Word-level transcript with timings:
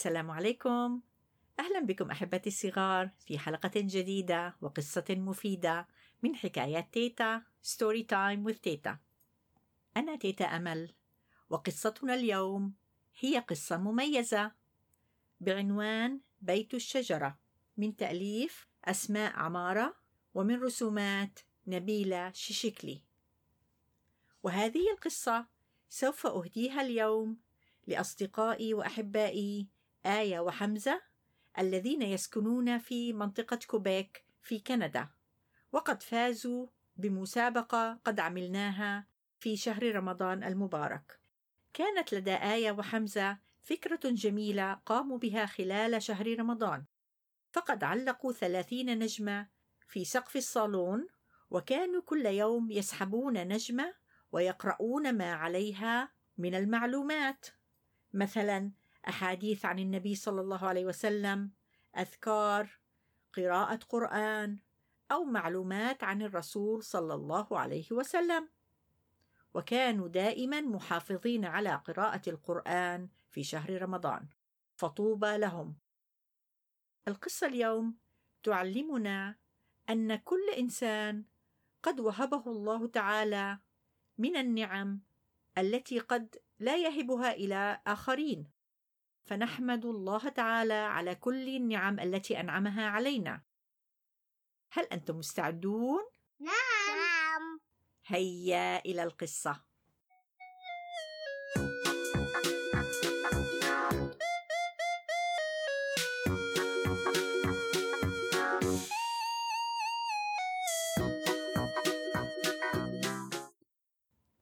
السلام 0.00 0.30
عليكم. 0.30 1.00
أهلا 1.58 1.80
بكم 1.80 2.10
أحبتي 2.10 2.48
الصغار 2.48 3.10
في 3.26 3.38
حلقة 3.38 3.70
جديدة 3.74 4.56
وقصة 4.60 5.04
مفيدة 5.10 5.88
من 6.22 6.36
حكايات 6.36 6.88
تيتا 6.92 7.42
story 7.62 8.02
time 8.02 8.52
with 8.52 8.60
تيتا. 8.60 8.98
أنا 9.96 10.16
تيتا 10.16 10.44
أمل 10.44 10.94
وقصتنا 11.50 12.14
اليوم 12.14 12.74
هي 13.18 13.38
قصة 13.38 13.76
مميزة 13.76 14.52
بعنوان 15.40 16.20
بيت 16.40 16.74
الشجرة 16.74 17.38
من 17.76 17.96
تأليف 17.96 18.68
أسماء 18.84 19.32
عمارة 19.32 19.96
ومن 20.34 20.60
رسومات 20.60 21.40
نبيلة 21.66 22.32
شيشكلي 22.32 23.02
وهذه 24.42 24.92
القصة 24.92 25.46
سوف 25.88 26.26
أهديها 26.26 26.82
اليوم 26.82 27.36
لأصدقائي 27.86 28.74
وأحبائي 28.74 29.79
آية 30.06 30.40
وحمزة 30.40 31.02
الذين 31.58 32.02
يسكنون 32.02 32.78
في 32.78 33.12
منطقة 33.12 33.58
كوبيك 33.66 34.24
في 34.42 34.58
كندا 34.58 35.08
وقد 35.72 36.02
فازوا 36.02 36.66
بمسابقة 36.96 38.00
قد 38.04 38.20
عملناها 38.20 39.06
في 39.38 39.56
شهر 39.56 39.94
رمضان 39.94 40.44
المبارك. 40.44 41.20
كانت 41.74 42.14
لدى 42.14 42.34
آية 42.34 42.72
وحمزة 42.72 43.38
فكرة 43.62 44.00
جميلة 44.04 44.74
قاموا 44.74 45.18
بها 45.18 45.46
خلال 45.46 46.02
شهر 46.02 46.38
رمضان. 46.38 46.84
فقد 47.52 47.84
علقوا 47.84 48.32
ثلاثين 48.32 48.98
نجمة 48.98 49.48
في 49.88 50.04
سقف 50.04 50.36
الصالون 50.36 51.06
وكانوا 51.50 52.02
كل 52.02 52.26
يوم 52.26 52.70
يسحبون 52.70 53.48
نجمة 53.48 53.94
ويقرؤون 54.32 55.12
ما 55.12 55.32
عليها 55.32 56.12
من 56.38 56.54
المعلومات. 56.54 57.46
مثلا 58.14 58.72
أحاديث 59.08 59.64
عن 59.64 59.78
النبي 59.78 60.14
صلى 60.14 60.40
الله 60.40 60.64
عليه 60.66 60.84
وسلم 60.84 61.50
أذكار 61.96 62.68
قراءة 63.32 63.80
قرآن 63.88 64.58
أو 65.12 65.24
معلومات 65.24 66.04
عن 66.04 66.22
الرسول 66.22 66.82
صلى 66.82 67.14
الله 67.14 67.58
عليه 67.58 67.92
وسلم. 67.92 68.48
وكانوا 69.54 70.08
دائما 70.08 70.60
محافظين 70.60 71.44
على 71.44 71.74
قراءة 71.74 72.30
القرآن 72.30 73.08
في 73.30 73.44
شهر 73.44 73.82
رمضان. 73.82 74.28
فطوبى 74.76 75.36
لهم. 75.36 75.76
القصة 77.08 77.46
اليوم 77.46 77.96
تعلمنا 78.42 79.36
أن 79.90 80.16
كل 80.16 80.50
إنسان 80.58 81.24
قد 81.82 82.00
وهبه 82.00 82.42
الله 82.46 82.86
تعالى 82.86 83.58
من 84.18 84.36
النعم 84.36 85.00
التي 85.58 85.98
قد 85.98 86.36
لا 86.58 86.76
يهبها 86.76 87.32
إلى 87.32 87.80
آخرين. 87.86 88.59
فنحمد 89.30 89.84
الله 89.84 90.28
تعالى 90.28 90.74
على 90.74 91.14
كل 91.14 91.48
النعم 91.56 92.00
التي 92.00 92.40
أنعمها 92.40 92.86
علينا. 92.86 93.42
هل 94.72 94.84
أنتم 94.84 95.16
مستعدون؟ 95.18 96.00
نعم. 96.38 96.54
نعم. 96.96 97.60
هيا 98.06 98.84
إلى 98.84 99.02
القصة. 99.02 99.60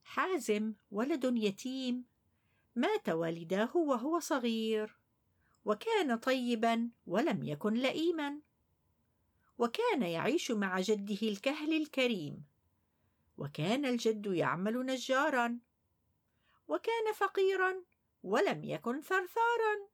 حازم 0.02 0.74
ولد 0.90 1.24
يتيم. 1.24 2.17
مات 2.78 3.08
والداه 3.08 3.76
وهو 3.76 4.18
صغير 4.20 4.96
وكان 5.64 6.16
طيبا 6.16 6.90
ولم 7.06 7.42
يكن 7.42 7.74
لئيما. 7.74 8.40
وكان 9.58 10.02
يعيش 10.02 10.50
مع 10.50 10.80
جده 10.80 11.28
الكهل 11.28 11.82
الكريم 11.82 12.44
وكان 13.38 13.86
الجد 13.86 14.26
يعمل 14.26 14.86
نجارا 14.86 15.58
وكان 16.68 17.12
فقيرا 17.14 17.82
ولم 18.22 18.64
يكن 18.64 19.00
ثرثارا 19.00 19.88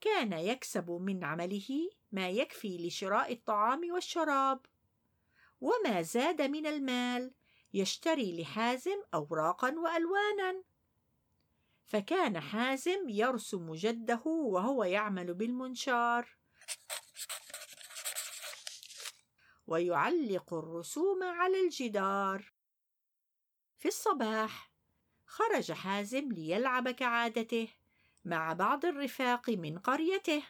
كان 0.00 0.32
يكسب 0.32 0.90
من 0.90 1.24
عمله 1.24 1.90
ما 2.12 2.28
يكفي 2.28 2.86
لشراء 2.86 3.32
الطعام 3.32 3.92
والشراب 3.92 4.66
وما 5.60 6.02
زاد 6.02 6.42
من 6.42 6.66
المال 6.66 7.32
يشتري 7.74 8.42
لحازم 8.42 9.02
اوراقا 9.14 9.68
والوانا. 9.68 10.62
فكان 11.88 12.40
حازم 12.40 13.08
يرسم 13.08 13.74
جده 13.74 14.22
وهو 14.26 14.84
يعمل 14.84 15.34
بالمنشار. 15.34 16.36
ويعلق 19.66 20.54
الرسوم 20.54 21.22
على 21.22 21.60
الجدار. 21.60 22.52
في 23.78 23.88
الصباح 23.88 24.70
خرج 25.26 25.72
حازم 25.72 26.32
ليلعب 26.32 26.90
كعادته 26.90 27.68
مع 28.24 28.52
بعض 28.52 28.84
الرفاق 28.84 29.50
من 29.50 29.78
قريته. 29.78 30.42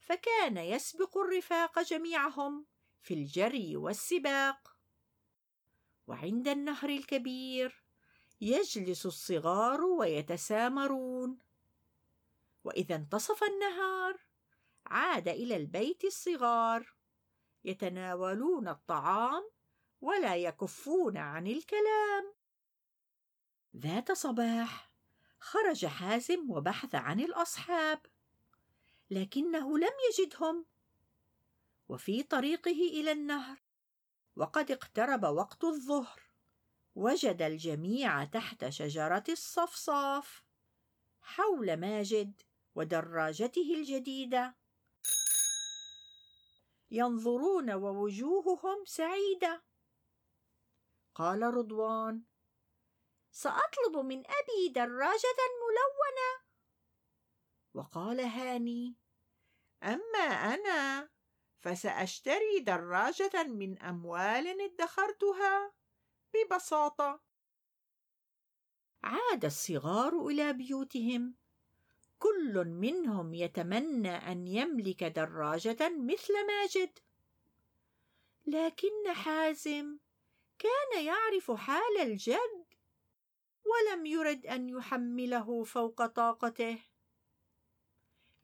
فكان 0.00 0.56
يسبق 0.56 1.18
الرفاق 1.18 1.78
جميعهم 1.82 2.66
في 3.02 3.14
الجري 3.14 3.76
والسباق. 3.76 4.69
وعند 6.06 6.48
النهر 6.48 6.88
الكبير 6.88 7.84
يجلس 8.40 9.06
الصغار 9.06 9.80
ويتسامرون. 9.84 11.38
وإذا 12.64 12.94
انتصف 12.94 13.44
النهار 13.44 14.20
عاد 14.86 15.28
إلى 15.28 15.56
البيت 15.56 16.04
الصغار 16.04 16.94
يتناولون 17.64 18.68
الطعام 18.68 19.50
ولا 20.00 20.36
يكفون 20.36 21.16
عن 21.16 21.46
الكلام. 21.46 22.34
ذات 23.76 24.12
صباح 24.12 24.90
خرج 25.38 25.86
حازم 25.86 26.50
وبحث 26.50 26.94
عن 26.94 27.20
الأصحاب 27.20 28.06
لكنه 29.10 29.78
لم 29.78 29.92
يجدهم. 30.10 30.66
وفي 31.88 32.22
طريقه 32.22 32.70
إلى 32.70 33.12
النهر 33.12 33.69
وقد 34.40 34.70
اقترب 34.70 35.24
وقت 35.24 35.64
الظهر. 35.64 36.22
وجد 36.94 37.42
الجميع 37.42 38.24
تحت 38.24 38.68
شجرة 38.68 39.24
الصفصاف 39.28 40.44
حول 41.22 41.76
ماجد 41.76 42.42
ودراجته 42.74 43.74
الجديدة. 43.74 44.56
ينظرون 46.90 47.70
ووجوههم 47.70 48.84
سعيدة. 48.84 49.64
قال 51.14 51.42
رضوان 51.42 52.24
سأطلب 53.30 53.96
من 53.96 54.18
أبي 54.18 54.68
دراجة 54.74 55.40
ملونة. 55.60 56.30
وقال 57.74 58.20
هاني 58.20 58.96
أما 59.82 60.54
أنا 60.54 61.08
فسأشتري 61.60 62.60
دراجة 62.60 63.42
من 63.42 63.78
أموال 63.78 64.60
ادخرتها. 64.60 65.72
ببساطة. 66.34 67.20
عاد 69.02 69.44
الصغار 69.44 70.26
إلى 70.26 70.52
بيوتهم. 70.52 71.34
كل 72.18 72.64
منهم 72.64 73.34
يتمنى 73.34 74.10
أن 74.32 74.46
يملك 74.46 75.04
دراجة 75.04 75.88
مثل 75.98 76.46
ماجد 76.46 76.98
لكن 78.46 79.12
حازم 79.12 79.98
كان 80.58 81.04
يعرف 81.04 81.50
حال 81.50 82.00
الجد 82.00 82.64
ولم 83.64 84.06
يرد 84.06 84.46
أن 84.46 84.68
يحمله 84.68 85.64
فوق 85.64 86.06
طاقته. 86.06 86.78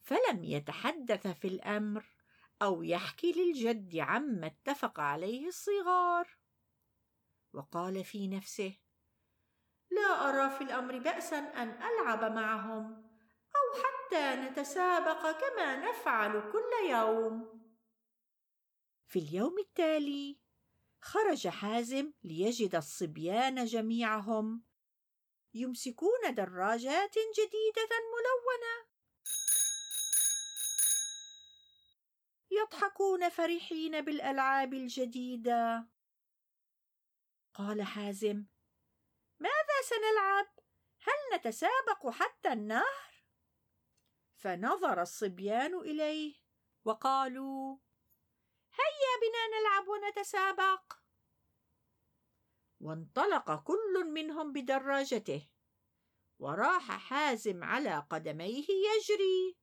فلم 0.02 0.44
يتحدث 0.44 1.26
في 1.26 1.48
الأمر. 1.48 2.15
أو 2.62 2.82
يحكي 2.82 3.32
للجد 3.32 3.96
عما 3.96 4.46
اتفق 4.46 5.00
عليه 5.00 5.46
الصغار. 5.46 6.38
وقال 7.52 8.04
في 8.04 8.28
نفسه 8.28 8.78
لا 9.90 10.28
أرى 10.28 10.58
في 10.58 10.64
الأمر 10.64 10.98
باسا 10.98 11.38
أن 11.38 11.82
ألعب 11.82 12.32
معهم 12.32 12.84
أو 13.56 13.82
حتى 13.82 14.36
نتسابق 14.36 15.40
كما 15.40 15.76
نفعل 15.76 16.52
كل 16.52 16.90
يوم. 16.90 17.56
في 19.06 19.18
اليوم 19.18 19.58
التالي 19.58 20.40
خرج 21.00 21.48
حازم 21.48 22.12
ليجد 22.24 22.74
الصبيان 22.74 23.64
جميعهم 23.64 24.64
يمسكون 25.54 26.34
دراجات 26.34 27.14
جديدة 27.38 27.90
ملونة. 28.12 28.95
يضحكون 32.62 33.28
فرحين 33.28 34.00
بالألعاب 34.00 34.74
الجديدة. 34.74 35.88
قال 37.54 37.82
حازم 37.82 38.46
سنلعب؟ 39.88 40.46
هل 41.02 41.38
نتسابق 41.38 42.10
حتى 42.10 42.52
النهر؟ 42.52 43.24
فنظر 44.36 45.02
الصبيان 45.02 45.74
إليه 45.74 46.34
وقالوا 46.84 47.78
هيا 48.72 49.12
بنا 49.22 49.58
نلعب 49.58 49.88
ونتسابق. 49.88 50.92
وانطلق 52.80 53.62
كل 53.62 54.04
منهم 54.14 54.52
بدراجته. 54.52 55.50
وراح 56.38 56.98
حازم 56.98 57.64
على 57.64 58.06
قدميه 58.10 58.66
يجري. 58.68 59.58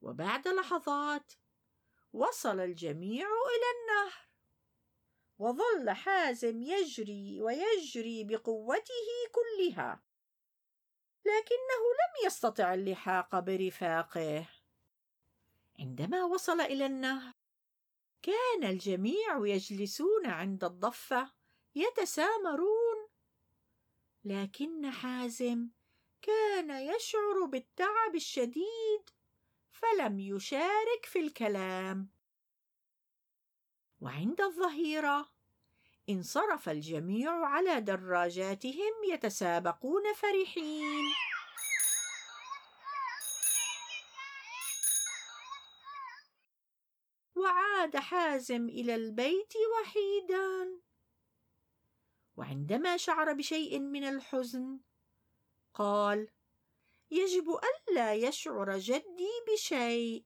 وبعد 0.00 0.48
لحظات 0.48 1.32
وصل 2.18 2.60
الجميع 2.60 3.26
إلى 3.26 3.68
النهر. 3.80 4.28
وظل 5.38 5.90
حازم 5.90 6.62
يجري 6.62 7.42
ويجري 7.42 8.24
بقوته 8.24 9.08
كلها. 9.32 10.02
لكنه 11.20 11.82
لم 12.00 12.26
يستطع 12.26 12.74
اللحاق 12.74 13.38
برفاقه. 13.38 14.46
عندما 15.78 16.24
وصل 16.24 16.60
إلى 16.60 16.86
النهر 16.86 17.34
كان 18.22 18.64
الجميع 18.64 19.46
يجلسون 19.46 20.26
عند 20.26 20.64
الضفة 20.64 21.32
يتسامرون. 21.74 23.08
لكن 24.24 24.90
حازم 24.90 25.68
كان 26.22 26.70
يشعر 26.70 27.44
بالتعب 27.44 28.14
الشديد 28.14 29.10
فلم 29.78 30.20
يشارك 30.20 31.04
في 31.04 31.18
الكلام. 31.18 32.08
وعند 34.00 34.40
الظهيرة 34.40 35.28
انصرف 36.08 36.68
الجميع 36.68 37.46
على 37.46 37.80
دراجاتهم 37.80 38.92
يتسابقون 39.10 40.14
فرحين. 40.14 41.04
وعاد 47.36 47.96
حازم 47.96 48.68
إلى 48.68 48.94
البيت 48.94 49.52
وحيدا. 49.56 50.80
وعندما 52.36 52.96
شعر 52.96 53.32
بشيء 53.32 53.78
من 53.78 54.04
الحزن 54.04 54.80
قال 55.74 56.28
يجب 57.10 57.58
ألا 57.90 58.14
يشعر 58.14 58.78
جدي 58.78 59.30
بشيء. 59.52 60.24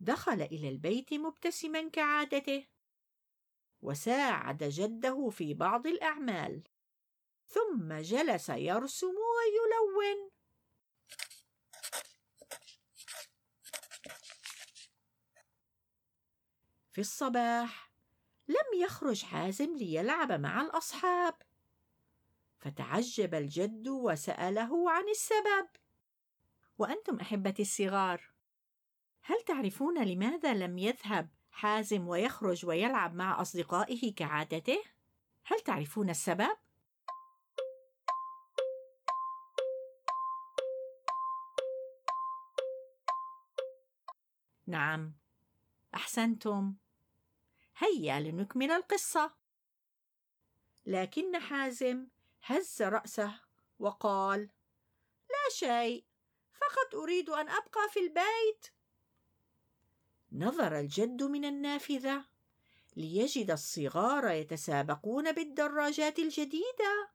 دخل 0.00 0.42
إلى 0.42 0.68
البيت 0.68 1.14
مبتسما 1.14 1.88
كعادته. 1.88 2.66
وساعد 3.82 4.64
جده 4.64 5.28
في 5.30 5.54
بعض 5.54 5.86
الأعمال. 5.86 6.62
ثم 7.46 7.94
جلس 7.94 8.48
يرسم 8.48 9.06
ويلون. 9.06 10.30
في 16.92 17.00
الصباح 17.00 17.92
لم 18.48 18.82
يخرج 18.82 19.22
حازم 19.24 19.76
ليلعب 19.76 20.32
مع 20.32 20.60
الأصحاب. 20.60 21.51
فتعجب 22.62 23.34
الجد 23.34 23.88
وسأله 23.88 24.90
عن 24.90 25.08
السبب. 25.08 25.68
وأنتم 26.78 27.20
أحبتي 27.20 27.62
الصغار 27.62 28.30
هل 29.22 29.40
تعرفون 29.40 30.04
لماذا 30.04 30.54
لم 30.54 30.78
يذهب 30.78 31.28
حازم 31.50 32.08
ويخرج 32.08 32.66
ويلعب 32.66 33.14
مع 33.14 33.40
أصدقائه 33.40 34.14
كعادته؟ 34.14 34.82
هل 35.44 35.60
تعرفون 35.60 36.10
السبب؟ 36.10 36.56
نعم 44.66 45.14
أحسنتم. 45.94 46.74
هيا 47.78 48.20
لنكمل 48.20 48.70
القصة. 48.70 49.34
لكن 50.86 51.38
حازم 51.38 52.06
هز 52.42 52.82
رأسه 52.82 53.40
وقال 53.78 54.40
لا 55.30 55.54
شيء 55.54 56.04
فقط 56.52 56.94
أريد 56.94 57.30
أن 57.30 57.48
أبقى 57.48 57.88
في 57.90 58.00
البيت. 58.00 58.66
نظر 60.32 60.78
الجد 60.80 61.22
من 61.22 61.44
النافذة 61.44 62.24
ليجد 62.96 63.50
الصغار 63.50 64.30
يتسابقون 64.30 65.32
بالدراجات 65.32 66.18
الجديدة 66.18 67.10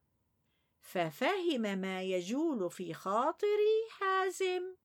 ففهم 0.81 1.61
ما 1.61 2.01
يجول 2.01 2.71
في 2.71 2.93
خاطر 2.93 3.57
حازم. 3.91 4.75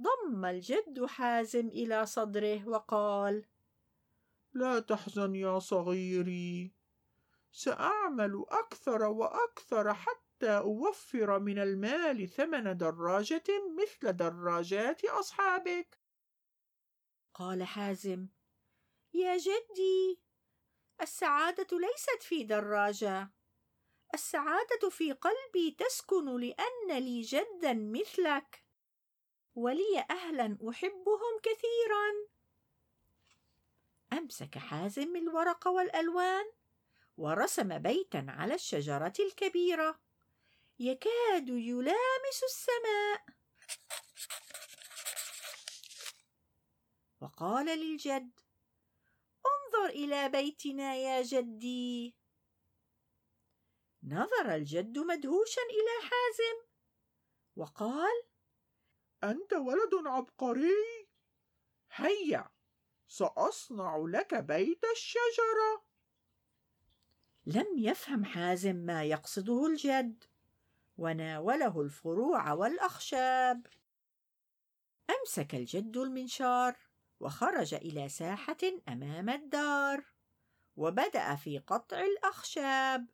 ضم 0.00 0.44
الجد 0.44 1.04
حازم 1.04 1.68
إلى 1.68 2.06
صدره 2.06 2.68
وقال 2.68 3.44
لا 4.52 4.80
تحزن 4.80 5.34
يا 5.34 5.58
صغيري 5.58 6.72
سأعمل 7.54 8.44
أكثر 8.48 9.02
وأكثر 9.02 9.94
حتى 9.94 10.58
أوفر 10.58 11.38
من 11.38 11.58
المال 11.58 12.28
ثمن 12.28 12.76
دراجة 12.76 13.44
مثل 13.78 14.12
دراجات 14.12 15.04
أصحابك. 15.04 15.98
قال 17.34 17.62
حازم 17.62 18.28
يا 19.14 19.36
جدي 19.36 20.20
السعادة 21.00 21.78
ليست 21.78 22.22
في 22.22 22.44
دراجة. 22.44 23.30
السعادة 24.14 24.88
في 24.90 25.12
قلبي 25.12 25.76
تسكن 25.78 26.40
لأن 26.40 27.02
لي 27.04 27.20
جدا 27.20 27.74
مثلك. 27.74 28.64
ولي 29.54 30.04
أهلا 30.10 30.58
أحبهم 30.70 31.38
كثيرا. 31.42 32.28
أمسك 34.12 34.58
حازم 34.58 35.16
الورق 35.16 35.68
والألوان 35.68 36.44
ورسم 37.16 37.78
بيتا 37.78 38.26
على 38.28 38.54
الشجرة 38.54 39.12
الكبيرة. 39.20 40.00
يكاد 40.78 41.48
يلامس 41.48 42.42
السماء. 42.44 43.24
وقال 47.20 47.66
للجد 47.66 48.40
انظر 49.46 49.88
إلى 49.88 50.28
بيتنا 50.28 50.94
يا 50.94 51.22
جدي. 51.22 52.16
نظر 54.02 54.54
الجد 54.54 54.98
مدهوشا 54.98 55.62
إلى 55.62 56.08
حازم. 56.08 56.66
وقال 57.56 58.22
أنت 59.24 59.52
ولد 59.52 60.06
عبقري. 60.06 61.08
هيا 61.90 62.50
سأصنع 63.08 64.04
لك 64.08 64.34
بيت 64.34 64.84
الشجرة. 64.84 65.93
لم 67.46 67.66
يفهم 67.76 68.24
حازم 68.24 68.76
ما 68.76 69.04
يقصده 69.04 69.66
الجد. 69.66 70.24
وناوله 70.98 71.80
الفروع 71.80 72.52
والأخشاب. 72.52 73.66
أمسك 75.10 75.54
الجد 75.54 75.96
المنشار 75.96 76.76
وخرج 77.20 77.74
إلى 77.74 78.08
ساحة 78.08 78.56
أمام 78.88 79.30
الدار. 79.30 80.04
وبدأ 80.76 81.34
في 81.34 81.58
قطع 81.58 82.00
الأخشاب. 82.00 83.06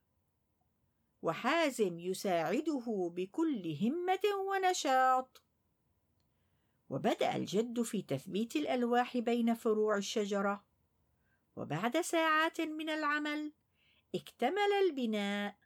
وحازم 1.22 1.98
يساعده 1.98 3.10
بكل 3.14 3.76
همة 3.82 4.20
ونشاط. 4.48 5.42
وبدأ 6.90 7.36
الجد 7.36 7.82
في 7.82 8.02
تثبيت 8.02 8.56
الألواح 8.56 9.18
بين 9.18 9.54
فروع 9.54 9.96
الشجرة. 9.96 10.64
وبعد 11.56 12.00
ساعات 12.00 12.60
من 12.60 12.90
العمل 12.90 13.52
اكتمل 14.14 14.72
البناء. 14.82 15.56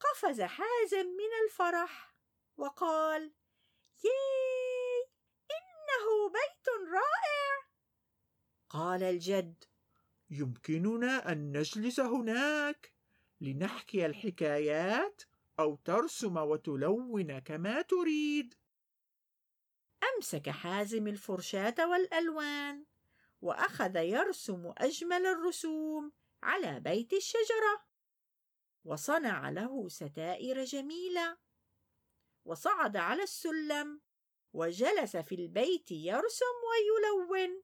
قفز 0.00 0.42
حازم 0.42 1.06
من 1.06 1.44
الفرح 1.44 2.14
وقال 2.56 3.32
ياي 4.04 5.08
إنه 5.50 6.28
بيت 6.28 6.68
رائع. 6.92 7.68
قال 8.70 9.02
الجد 9.02 9.64
يمكننا 10.30 11.32
أن 11.32 11.58
نجلس 11.58 12.00
هناك 12.00 12.92
لنحكي 13.40 14.06
الحكايات 14.06 15.22
أو 15.58 15.76
ترسم 15.76 16.36
وتلون 16.36 17.38
كما 17.38 17.82
تريد. 17.82 18.54
أمسك 20.16 20.48
حازم 20.50 21.08
الفرشاة 21.08 21.74
والألوان 21.90 22.84
وأخذ 23.42 23.96
يرسم 23.96 24.72
أجمل 24.78 25.26
الرسوم 25.26 26.12
على 26.42 26.80
بيت 26.80 27.12
الشجرة. 27.12 27.86
وصنع 28.84 29.50
له 29.50 29.88
ستائر 29.88 30.64
جميلة. 30.64 31.38
وصعد 32.44 32.96
على 32.96 33.22
السلم. 33.22 34.00
وجلس 34.52 35.16
في 35.16 35.34
البيت 35.34 35.90
يرسم 35.90 36.56
ويلون. 36.68 37.62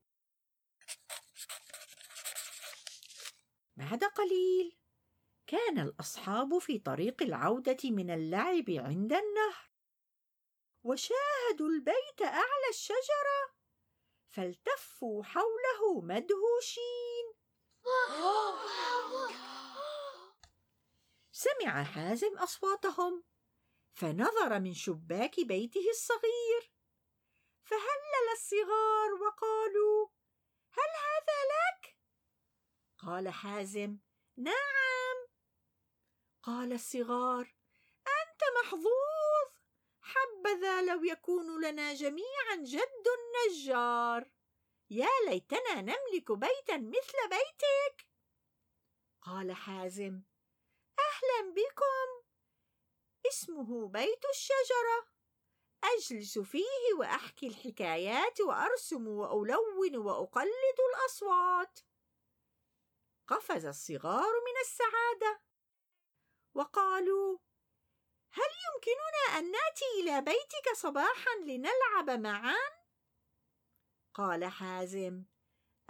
بعد 3.76 4.04
قليل 4.04 4.78
كان 5.46 5.78
الأصحاب 5.78 6.58
في 6.58 6.78
طريق 6.78 7.22
العودة 7.22 7.78
من 7.84 8.10
اللعب 8.10 8.70
عند 8.70 9.12
النهر. 9.12 9.70
وشاهدوا 10.84 11.68
البيت 11.68 12.22
أعلى 12.22 12.68
الشجرة. 12.70 13.54
فالتفوا 14.28 15.24
حوله 15.24 16.00
مدهوشين. 16.00 17.11
سمع 21.32 21.84
حازم 21.84 22.38
أصواتهم 22.38 23.24
فنظر 23.92 24.60
من 24.60 24.74
شباك 24.74 25.40
بيته 25.40 25.90
الصغير 25.90 26.72
فهلل 27.64 28.26
الصغار 28.32 29.12
وقالوا 29.12 30.08
هل 30.70 30.90
هذا 31.06 31.38
لك؟ 31.52 31.96
قال 32.98 33.28
حازم 33.28 33.98
نعم. 34.36 35.16
قال 36.42 36.72
الصغار 36.72 37.56
أنت 38.06 38.40
محظوظ 38.64 39.52
حبذا 40.00 40.82
لو 40.82 41.04
يكون 41.04 41.64
لنا 41.64 41.94
جميعا 41.94 42.56
جد 42.56 43.06
نجار 43.50 44.30
يا 44.92 45.08
ليتنا 45.28 45.80
نملك 45.80 46.32
بيتا 46.32 46.76
مثل 46.76 47.28
بيتك. 47.30 48.06
قال 49.22 49.52
حازم 49.52 50.22
أهلا 50.98 51.50
بكم. 51.54 52.28
اسمه 53.26 53.88
بيت 53.88 54.24
الشجرة. 54.24 55.12
أجلس 55.84 56.38
فيه 56.38 56.94
وأحكي 56.98 57.46
الحكايات 57.46 58.40
وأرسم 58.40 59.08
وألون 59.08 59.96
وأقلد 59.96 60.78
الأصوات. 60.90 61.80
قفز 63.28 63.66
الصغار 63.66 64.32
من 64.46 64.60
السعادة. 64.60 65.42
وقالوا 66.54 67.38
هل 68.32 68.50
يمكننا 68.64 69.38
أن 69.38 69.50
نأتي 69.50 69.84
إلى 70.00 70.20
بيتك 70.20 70.72
صباحا 70.76 71.36
لنلعب 71.40 72.10
معا؟ 72.10 72.81
قال 74.14 74.44
حازم. 74.44 75.24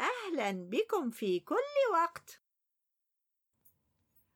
أهلا 0.00 0.52
بكم 0.52 1.10
في 1.10 1.40
كل 1.40 1.92
وقت. 1.92 2.40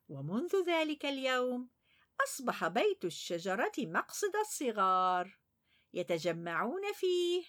ومنذ 0.08 0.56
ذلك 0.66 1.04
اليوم 1.06 1.68
أصبح 2.24 2.68
بيت 2.68 3.04
الشجرة 3.04 3.72
مقصد 3.78 4.36
الصغار. 4.36 5.38
يتجمعون 5.92 6.92
فيه 6.92 7.44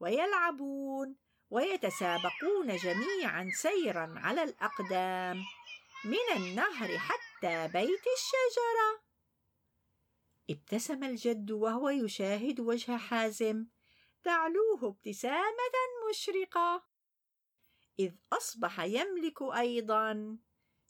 ويلعبون 0.00 1.16
ويتسابقون 1.50 2.76
جميعا 2.76 3.50
سيرا 3.54 4.14
على 4.16 4.42
الأقدام 4.42 5.42
من 6.04 6.36
النهر 6.36 6.98
حتى 6.98 7.68
بيت 7.68 8.04
الشجرة. 8.16 9.02
ابتسم 10.50 11.04
الجد 11.04 11.50
وهو 11.50 11.88
يشاهد 11.88 12.60
وجه 12.60 12.96
حازم 12.96 13.66
تعلوه 14.24 14.88
ابتسامة 14.88 15.74
مشرقة 16.10 16.84
إذ 17.98 18.12
أصبح 18.32 18.80
يملك 18.80 19.42
أيضا 19.42 20.38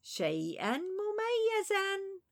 شيئا 0.03 0.77
مميزا 0.77 2.23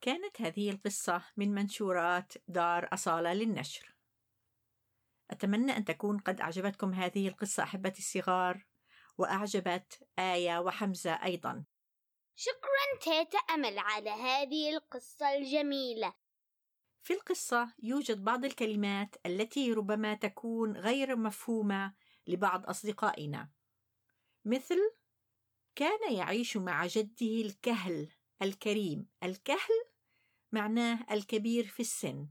كانت 0.00 0.40
هذه 0.40 0.70
القصة 0.70 1.22
من 1.36 1.54
منشورات 1.54 2.32
دار 2.48 2.88
أصالة 2.92 3.32
للنشر. 3.32 3.97
أتمنى 5.38 5.76
أن 5.76 5.84
تكون 5.84 6.18
قد 6.18 6.40
أعجبتكم 6.40 6.94
هذه 6.94 7.28
القصة 7.28 7.62
أحبتي 7.62 7.98
الصغار، 7.98 8.66
وأعجبت 9.18 10.08
آية 10.18 10.58
وحمزة 10.58 11.12
أيضا. 11.12 11.64
شكرا 12.36 12.98
تيتا 13.00 13.38
أمل 13.38 13.78
على 13.78 14.10
هذه 14.10 14.76
القصة 14.76 15.36
الجميلة. 15.36 16.14
في 17.02 17.12
القصة 17.12 17.74
يوجد 17.82 18.24
بعض 18.24 18.44
الكلمات 18.44 19.16
التي 19.26 19.72
ربما 19.72 20.14
تكون 20.14 20.76
غير 20.76 21.16
مفهومة 21.16 21.94
لبعض 22.26 22.66
أصدقائنا، 22.66 23.50
مثل 24.44 24.78
كان 25.74 26.12
يعيش 26.12 26.56
مع 26.56 26.86
جده 26.86 27.40
الكهل 27.40 28.12
الكريم، 28.42 29.08
الكهل 29.22 29.84
معناه 30.52 31.06
الكبير 31.10 31.66
في 31.66 31.80
السن 31.80 32.28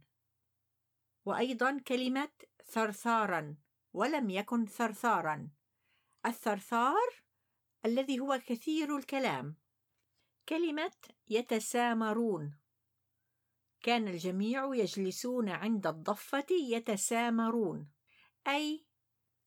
وأيضا 1.25 1.79
كلمة 1.87 2.29
ثرثارا 2.69 3.55
ولم 3.93 4.29
يكن 4.29 4.65
ثرثارا. 4.65 5.49
الثرثار 6.25 7.23
الذي 7.85 8.19
هو 8.19 8.39
كثير 8.45 8.97
الكلام. 8.97 9.55
كلمة 10.49 10.91
يتسامرون. 11.29 12.57
كان 13.81 14.07
الجميع 14.07 14.75
يجلسون 14.75 15.49
عند 15.49 15.87
الضفة 15.87 16.45
يتسامرون 16.51 17.91
أي 18.47 18.85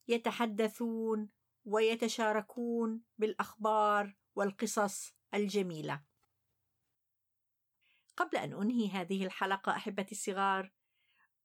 يتحدثون 0.08 1.28
ويتشاركون 1.64 3.02
بالأخبار 3.18 4.16
والقصص 4.34 5.14
الجميلة. 5.34 6.02
قبل 8.16 8.36
أن 8.36 8.52
أنهي 8.52 8.88
هذه 8.88 9.24
الحلقة 9.24 9.76
أحبتي 9.76 10.12
الصغار 10.12 10.72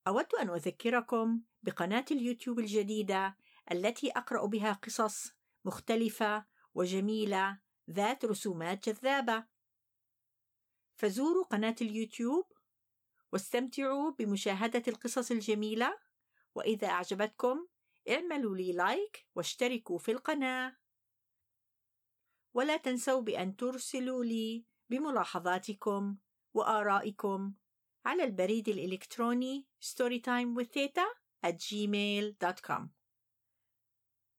أود 0.08 0.36
أن 0.36 0.50
أذكركم 0.50 1.42
بقناة 1.64 2.06
اليوتيوب 2.12 2.60
الجديدة 2.60 3.38
التي 3.72 4.12
أقرأ 4.12 4.46
بها 4.46 4.74
قصص 4.74 5.32
مختلفة 5.66 6.46
وجميلة 6.74 7.60
ذات 7.90 8.26
رسومات 8.26 8.90
جذابة. 8.90 9.46
فزوروا 10.96 11.46
قناة 11.46 11.76
اليوتيوب 11.82 12.46
واستمتعوا 13.34 14.12
بمشاهدة 14.12 14.84
القصص 14.88 15.32
الجميلة. 15.32 15.98
وإذا 16.56 16.88
أعجبتكم 16.88 17.68
اعملوا 18.10 18.58
لي 18.58 18.72
لايك 18.72 19.28
واشتركوا 19.36 19.98
في 19.98 20.12
القناة. 20.12 20.78
ولا 22.54 22.78
تنسوا 22.78 23.22
بأن 23.22 23.56
ترسلوا 23.56 24.24
لي 24.24 24.66
بملاحظاتكم 24.90 26.18
وآرائكم 26.54 27.54
على 28.06 28.24
البريد 28.24 28.70
الإلكتروني 28.70 29.68
storytimewiththeta 29.82 31.06
at 31.48 31.54
gmail.com 31.54 32.88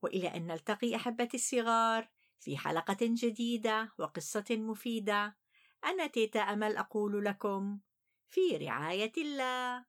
وإلى 0.03 0.29
أن 0.29 0.47
نلتقي 0.47 0.97
أحبتي 0.97 1.37
الصغار 1.37 2.09
في 2.41 2.57
حلقة 2.57 2.99
جديدة 3.01 3.93
وقصة 3.99 4.45
مفيدة. 4.51 5.37
أنا 5.85 6.07
تيتا 6.07 6.41
أمل 6.41 6.77
أقول 6.77 7.25
لكم 7.25 7.81
في 8.29 8.57
رعاية 8.57 9.13
الله. 9.17 9.85